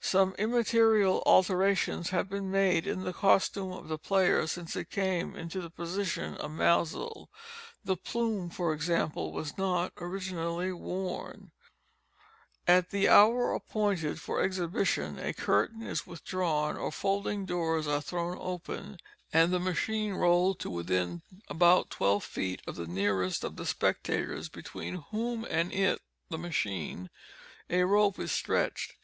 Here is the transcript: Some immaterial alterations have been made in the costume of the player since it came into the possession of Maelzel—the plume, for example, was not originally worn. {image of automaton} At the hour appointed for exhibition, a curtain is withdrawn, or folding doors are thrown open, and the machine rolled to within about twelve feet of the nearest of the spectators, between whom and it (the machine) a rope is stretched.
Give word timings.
Some 0.00 0.34
immaterial 0.38 1.22
alterations 1.26 2.08
have 2.08 2.30
been 2.30 2.50
made 2.50 2.86
in 2.86 3.04
the 3.04 3.12
costume 3.12 3.70
of 3.70 3.86
the 3.88 3.98
player 3.98 4.46
since 4.46 4.74
it 4.76 4.88
came 4.88 5.36
into 5.36 5.60
the 5.60 5.68
possession 5.68 6.38
of 6.38 6.52
Maelzel—the 6.52 7.96
plume, 7.98 8.48
for 8.48 8.72
example, 8.72 9.30
was 9.30 9.58
not 9.58 9.92
originally 9.98 10.72
worn. 10.72 11.50
{image 11.50 11.50
of 11.50 11.50
automaton} 11.50 11.50
At 12.78 12.90
the 12.92 13.08
hour 13.10 13.52
appointed 13.52 14.20
for 14.22 14.40
exhibition, 14.42 15.18
a 15.18 15.34
curtain 15.34 15.82
is 15.82 16.06
withdrawn, 16.06 16.78
or 16.78 16.90
folding 16.90 17.44
doors 17.44 17.86
are 17.86 18.00
thrown 18.00 18.38
open, 18.40 18.96
and 19.34 19.52
the 19.52 19.60
machine 19.60 20.14
rolled 20.14 20.60
to 20.60 20.70
within 20.70 21.20
about 21.48 21.90
twelve 21.90 22.24
feet 22.24 22.62
of 22.66 22.76
the 22.76 22.86
nearest 22.86 23.44
of 23.44 23.56
the 23.56 23.66
spectators, 23.66 24.48
between 24.48 25.04
whom 25.10 25.44
and 25.50 25.70
it 25.74 26.00
(the 26.30 26.38
machine) 26.38 27.10
a 27.68 27.84
rope 27.84 28.18
is 28.18 28.32
stretched. 28.32 28.94